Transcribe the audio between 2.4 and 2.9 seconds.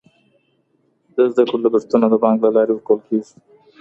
له لارې